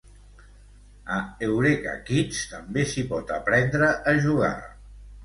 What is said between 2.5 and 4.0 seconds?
també s'hi pot aprendre